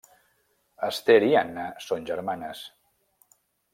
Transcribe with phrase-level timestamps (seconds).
[0.87, 2.63] Ester i Anna són germanes.